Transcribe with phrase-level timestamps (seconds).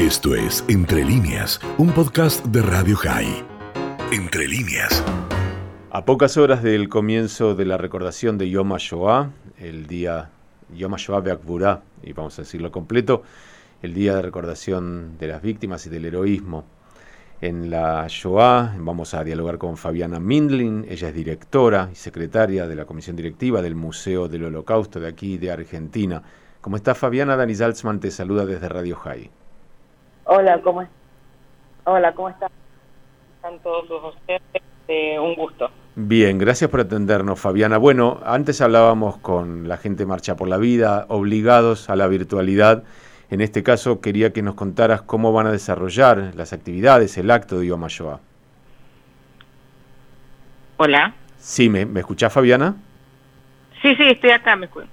[0.00, 3.44] Esto es Entre líneas, un podcast de Radio High.
[4.10, 5.04] Entre líneas.
[5.90, 10.30] A pocas horas del comienzo de la recordación de Yom HaShoah, el día
[10.74, 13.24] Yom HaShoah Be'akburá, y vamos a decirlo completo,
[13.82, 16.64] el día de recordación de las víctimas y del heroísmo.
[17.42, 22.74] En la Shoah vamos a dialogar con Fabiana Mindlin, ella es directora y secretaria de
[22.74, 26.22] la comisión directiva del Museo del Holocausto de aquí de Argentina.
[26.62, 27.36] ¿Cómo está Fabiana?
[27.36, 29.39] Dani Salzman te saluda desde Radio High.
[30.32, 30.88] Hola, ¿cómo, es?
[31.82, 32.48] Hola, ¿cómo están?
[33.34, 34.40] Están todos ustedes.
[34.86, 35.68] Eh, un gusto.
[35.96, 37.78] Bien, gracias por atendernos, Fabiana.
[37.78, 42.84] Bueno, antes hablábamos con la gente Marcha por la Vida, obligados a la virtualidad.
[43.28, 47.58] En este caso, quería que nos contaras cómo van a desarrollar las actividades, el acto
[47.58, 48.20] de Yom HaShoah.
[50.76, 51.12] Hola.
[51.38, 52.76] Sí, ¿me, ¿me escuchás, Fabiana?
[53.82, 54.86] Sí, sí, estoy acá, me escucho.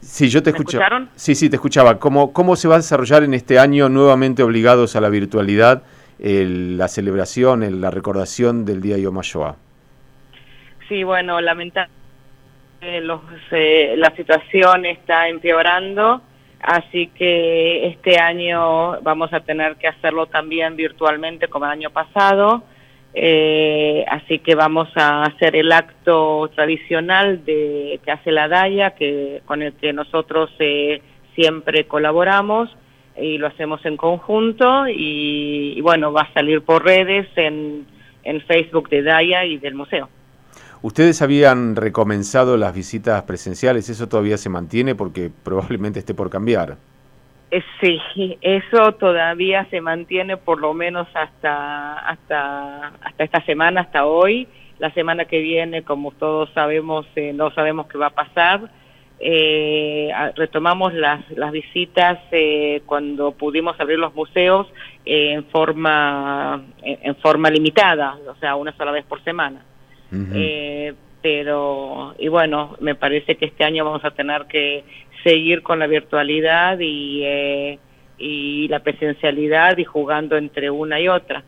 [0.00, 0.78] Sí, yo te escucho.
[1.14, 1.98] Sí, sí, te escuchaba.
[1.98, 5.82] ¿Cómo, ¿Cómo se va a desarrollar en este año, nuevamente obligados a la virtualidad,
[6.18, 9.56] la celebración, la recordación del Día Yom HaShoah?
[10.88, 11.96] Sí, bueno, lamentablemente
[13.50, 16.20] eh, la situación está empeorando,
[16.60, 22.62] así que este año vamos a tener que hacerlo también virtualmente como el año pasado.
[23.18, 29.40] Eh, así que vamos a hacer el acto tradicional de que hace la DAIA, que,
[29.46, 31.00] con el que nosotros eh,
[31.34, 32.68] siempre colaboramos
[33.18, 37.86] y lo hacemos en conjunto y, bueno, va a salir por redes en,
[38.22, 40.10] en Facebook de DAIA y del museo.
[40.82, 46.76] Ustedes habían recomenzado las visitas presenciales, ¿eso todavía se mantiene porque probablemente esté por cambiar?
[47.56, 54.04] Eh, sí, eso todavía se mantiene por lo menos hasta, hasta, hasta esta semana, hasta
[54.04, 54.46] hoy.
[54.78, 58.70] La semana que viene, como todos sabemos, eh, no sabemos qué va a pasar.
[59.18, 62.18] Eh, retomamos las, las visitas
[62.84, 64.66] cuando pudimos abrir los museos
[65.06, 69.64] en forma en, forma limitada, o sea, una sola vez por semana.
[71.22, 74.84] pero, y bueno, me parece que este año vamos a tener que
[75.26, 77.80] seguir con la virtualidad y, eh,
[78.16, 81.42] y la presencialidad y jugando entre una y otra.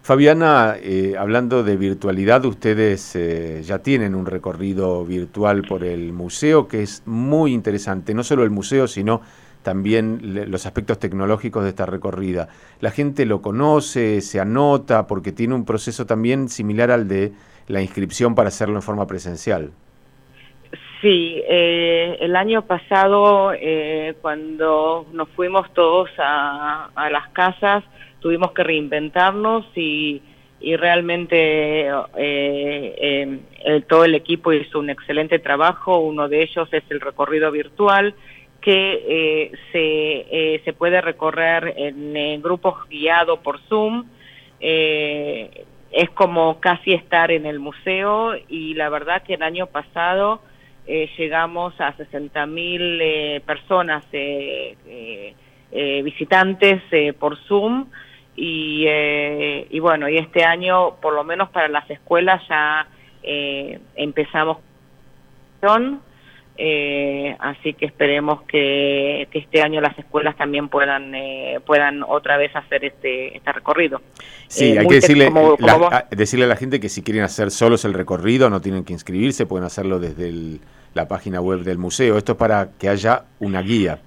[0.00, 6.66] Fabiana, eh, hablando de virtualidad, ustedes eh, ya tienen un recorrido virtual por el museo
[6.66, 9.20] que es muy interesante, no solo el museo, sino
[9.62, 12.48] también los aspectos tecnológicos de esta recorrida.
[12.80, 17.32] La gente lo conoce, se anota, porque tiene un proceso también similar al de
[17.68, 19.70] la inscripción para hacerlo en forma presencial.
[21.02, 27.82] Sí, eh, el año pasado eh, cuando nos fuimos todos a, las casas
[28.20, 30.22] tuvimos que reinventarnos y,
[30.78, 33.40] realmente eh,
[33.88, 35.98] todo el equipo hizo un excelente trabajo.
[35.98, 38.14] Uno de ellos es el recorrido virtual
[38.60, 44.04] que se, se puede recorrer en, grupos guiados por Zoom.
[44.60, 50.42] es como casi estar en el museo y la verdad que el año pasado
[50.86, 54.76] eh, llegamos a 60.000 eh, personas eh,
[55.70, 56.82] eh, visitantes
[57.18, 57.86] por Zoom.
[58.34, 62.86] Y, y bueno, y este año por lo menos para las escuelas ya
[63.94, 64.56] empezamos
[65.60, 66.00] con
[66.58, 72.54] eh, así que esperemos que, este año las escuelas también puedan eh, puedan otra vez
[72.54, 74.02] hacer este, este recorrido.
[74.48, 75.30] Sí, hay que decirle,
[76.10, 79.46] decirle a la gente que si quieren hacer solos el recorrido no tienen que inscribirse,
[79.46, 80.60] pueden hacerlo desde
[80.92, 82.18] la página web del museo.
[82.18, 83.98] Esto es para que haya una guía.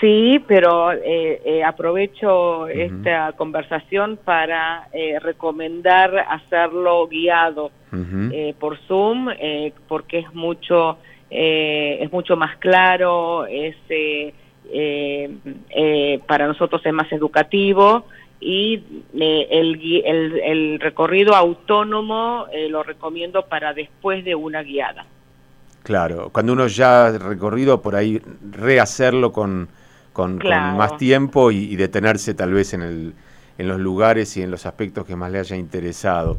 [0.00, 4.88] Sí, pero eh, aprovecho esta conversación para
[5.20, 7.70] recomendar hacerlo guiado
[8.58, 9.28] por Zoom,
[9.88, 10.96] porque es mucho
[11.30, 14.34] eh, es mucho más claro, es, eh,
[14.72, 18.04] eh, para nosotros es más educativo
[18.40, 18.82] y
[19.14, 25.06] el, el, recorrido autónomo lo recomiendo para después de una guiada.
[25.84, 28.20] Claro, cuando uno ya ha recorrido por ahí,
[28.50, 29.68] rehacerlo con,
[30.12, 33.14] con, más tiempo y, detenerse tal vez en, el,
[33.58, 36.38] en los lugares y en los aspectos que más le haya interesado.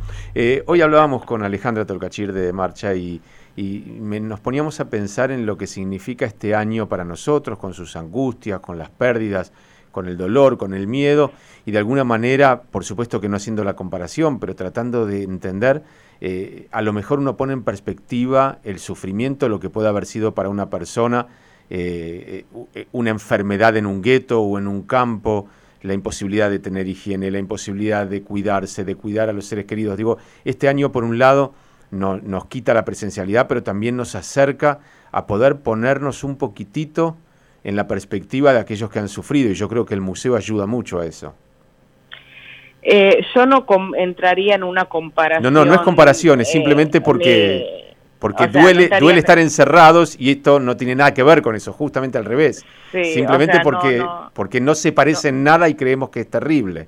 [0.65, 3.21] hoy hablábamos con Alejandra Tolcachir de Marcha y
[3.55, 7.95] y nos poníamos a pensar en lo que significa este año para nosotros, con sus
[7.95, 9.51] angustias, con las pérdidas,
[9.91, 11.31] con el dolor, con el miedo,
[11.65, 15.83] y de alguna manera, por supuesto que no haciendo la comparación, pero tratando de entender,
[16.21, 20.33] eh, a lo mejor uno pone en perspectiva el sufrimiento, lo que puede haber sido
[20.33, 21.27] para una persona,
[21.69, 25.47] eh, eh, una enfermedad en un gueto o en un campo,
[25.81, 29.97] la imposibilidad de tener higiene, la imposibilidad de cuidarse, de cuidar a los seres queridos.
[29.97, 31.53] Digo, este año, por un lado,
[31.91, 34.79] no, nos quita la presencialidad, pero también nos acerca
[35.11, 37.17] a poder ponernos un poquitito
[37.63, 40.65] en la perspectiva de aquellos que han sufrido y yo creo que el museo ayuda
[40.65, 41.35] mucho a eso.
[42.81, 43.65] Eh, yo no
[43.95, 45.43] entraría en una comparación.
[45.43, 50.31] No, no, no es comparación, es eh, simplemente porque, porque duele, duele estar encerrados y
[50.31, 52.65] esto no tiene nada que ver con eso, justamente al revés.
[52.91, 56.87] simplemente porque, no, porque no se parece en nada y creemos que es terrible.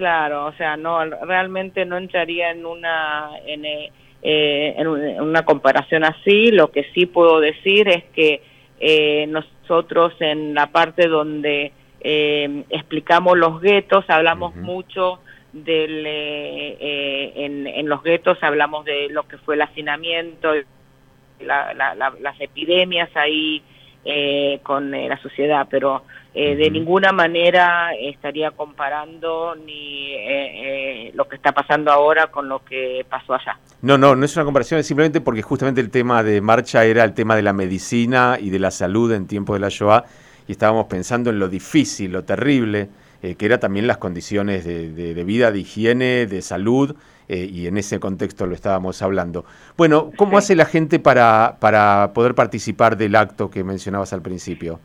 [0.00, 6.50] Claro, o sea, no, realmente no entraría en una, en, eh, en una comparación así.
[6.50, 8.40] Lo que sí puedo decir es que
[9.28, 15.20] nosotros en la parte donde eh, explicamos los guetos, hablamos mucho
[15.52, 20.52] del, eh, eh, en, los guetos hablamos de lo que fue el hacinamiento,
[21.40, 23.62] las epidemias ahí
[24.62, 26.02] con la sociedad, pero
[26.32, 33.34] de ninguna manera estaría comparando ni lo que está pasando ahora con lo que pasó
[33.34, 33.58] allá.
[33.82, 37.04] No, no, no es una comparación, es simplemente porque justamente el tema de marcha era
[37.04, 40.04] el tema de la medicina y de la salud en tiempo de la Shoah
[40.46, 42.88] y estábamos pensando en lo difícil, lo terrible,
[43.22, 46.96] eh, que era también las condiciones de, vida, de higiene, de salud,
[47.28, 49.44] eh, y en ese contexto lo estábamos hablando.
[49.76, 54.80] Bueno, ¿cómo hace la gente para, para poder participar del acto que mencionabas al principio?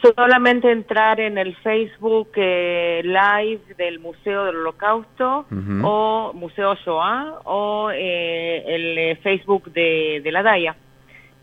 [0.00, 5.46] Solamente entrar en el Facebook eh, Live del Museo del Holocausto
[5.82, 10.76] o Museo Shoah o el Facebook de, de la DAIA.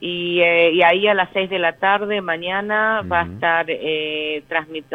[0.06, 4.44] Eh, y, ahí a las 6 de la tarde mañana va a estar eh,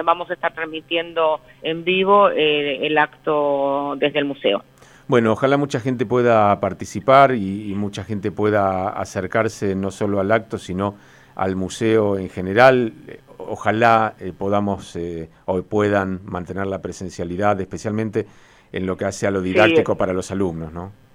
[0.04, 4.62] vamos a estar transmitiendo en vivo eh, el acto desde el museo.
[5.06, 10.58] Bueno, ojalá mucha gente pueda participar y, mucha gente pueda acercarse no solo al acto,
[10.58, 10.96] sino
[11.36, 12.92] al museo en general.
[13.38, 14.98] Ojalá podamos
[15.46, 18.26] o puedan mantener la presencialidad, especialmente
[18.72, 21.07] en lo que hace a lo didáctico para los alumnos, ¿no?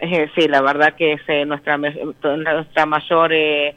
[0.00, 3.76] Eh, sí, la verdad que es eh, nuestra, nuestra mayor eh,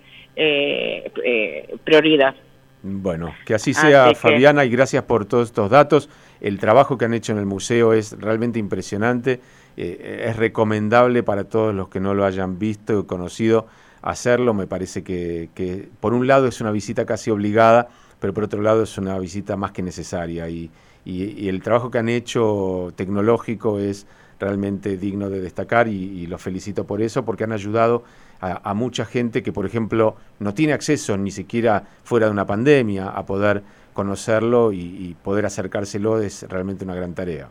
[1.84, 2.34] prioridad.
[2.81, 6.10] Bueno, que así sea, Fabiana, y gracias por todos estos datos.
[6.42, 9.40] El trabajo que han hecho en el museo es realmente impresionante.
[9.78, 13.68] es recomendable para todos los que no lo hayan visto o conocido
[14.02, 14.54] hacerlo.
[14.54, 17.88] Me parece que, que, por un lado, es una visita casi obligada,
[18.20, 20.50] pero por otro lado, es una visita más que necesaria.
[20.50, 20.70] y,
[21.06, 24.08] y el trabajo que han hecho tecnológico es
[24.44, 28.04] realmente digno de destacar y, los felicito por eso, porque han ayudado
[28.40, 33.10] a, mucha gente que, por ejemplo, no tiene acceso ni siquiera fuera de una pandemia
[33.10, 33.63] a poder
[33.94, 37.50] conocerlo y, poder acercárselo es realmente una gran tarea.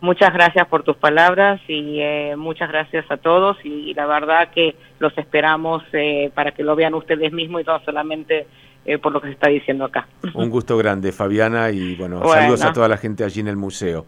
[0.00, 4.76] Muchas gracias por tus palabras y eh, muchas gracias a todos y, la verdad que
[5.00, 8.46] los esperamos eh, para que lo vean ustedes mismos y no solamente
[8.86, 10.06] eh, por lo que se está diciendo acá.
[10.34, 14.06] Un gusto grande, Fabiana, y bueno, saludos a toda la gente allí en el museo.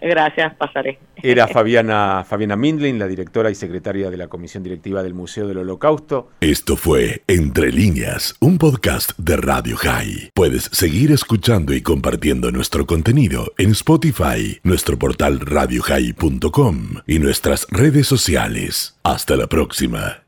[0.00, 0.98] Gracias, pasaré.
[1.16, 5.58] Era Fabiana, Fabiana Mindlin, la directora y secretaria de la Comisión Directiva del Museo del
[5.58, 6.30] Holocausto.
[6.40, 10.30] Esto fue Entre Líneas, un podcast de Radio High.
[10.34, 18.06] Puedes seguir escuchando y compartiendo nuestro contenido en Spotify, nuestro portal radiohigh.com y nuestras redes
[18.06, 18.98] sociales.
[19.02, 20.22] Hasta la próxima.